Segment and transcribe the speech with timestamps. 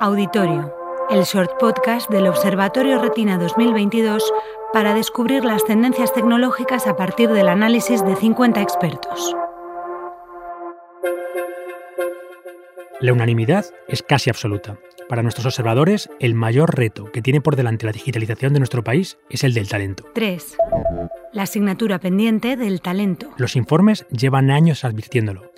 [0.00, 0.74] Auditorio,
[1.10, 4.22] el short podcast del Observatorio Retina 2022
[4.72, 9.34] para descubrir las tendencias tecnológicas a partir del análisis de 50 expertos.
[13.00, 14.78] La unanimidad es casi absoluta.
[15.08, 19.18] Para nuestros observadores, el mayor reto que tiene por delante la digitalización de nuestro país
[19.30, 20.04] es el del talento.
[20.14, 20.56] 3.
[21.32, 23.30] La asignatura pendiente del talento.
[23.38, 25.52] Los informes llevan años advirtiéndolo,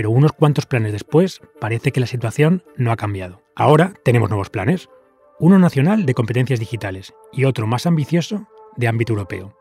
[0.00, 3.42] pero unos cuantos planes después parece que la situación no ha cambiado.
[3.54, 4.88] Ahora tenemos nuevos planes,
[5.38, 9.54] uno nacional de competencias digitales y otro más ambicioso de ámbito europeo.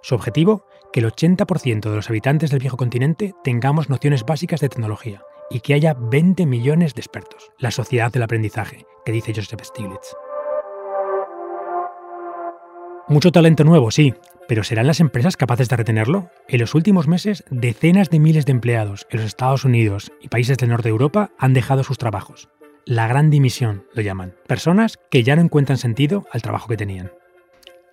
[0.00, 4.70] Su objetivo, que el 80% de los habitantes del viejo continente tengamos nociones básicas de
[4.70, 5.20] tecnología
[5.50, 7.52] y que haya 20 millones de expertos.
[7.58, 10.16] La sociedad del aprendizaje, que dice Joseph Stiglitz.
[13.06, 14.14] Mucho talento nuevo, sí,
[14.48, 16.30] pero ¿serán las empresas capaces de retenerlo?
[16.48, 20.56] En los últimos meses, decenas de miles de empleados en los Estados Unidos y países
[20.56, 22.48] del norte de Europa han dejado sus trabajos.
[22.86, 24.34] La gran dimisión lo llaman.
[24.46, 27.12] Personas que ya no encuentran sentido al trabajo que tenían.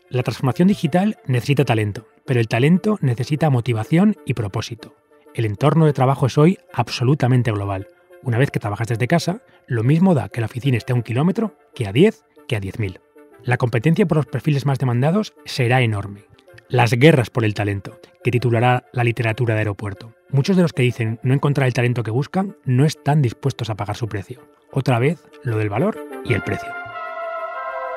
[0.10, 4.96] La transformación digital necesita talento, pero el talento necesita motivación y propósito.
[5.34, 7.90] El entorno de trabajo es hoy absolutamente global.
[8.24, 11.04] Una vez que trabajas desde casa, lo mismo da que la oficina esté a un
[11.04, 13.00] kilómetro que a 10 que a 10.000.
[13.44, 16.26] La competencia por los perfiles más demandados será enorme.
[16.70, 20.14] Las guerras por el talento, que titulará la literatura de aeropuerto.
[20.30, 23.76] Muchos de los que dicen no encontrar el talento que buscan no están dispuestos a
[23.76, 24.42] pagar su precio.
[24.72, 26.70] Otra vez, lo del valor y el precio.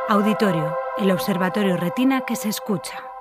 [0.08, 3.13] Auditorio, el observatorio retina que se escucha.